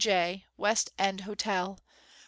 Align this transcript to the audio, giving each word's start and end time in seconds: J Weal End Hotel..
J 0.03 0.47
Weal 0.57 0.75
End 0.97 1.21
Hotel.. 1.29 1.77